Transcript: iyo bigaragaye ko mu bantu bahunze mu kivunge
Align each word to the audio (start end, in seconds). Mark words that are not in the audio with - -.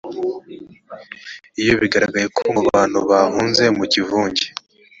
iyo 1.61 1.73
bigaragaye 1.81 2.27
ko 2.35 2.41
mu 2.53 2.61
bantu 2.69 2.97
bahunze 3.09 3.63
mu 3.77 3.83
kivunge 3.91 4.45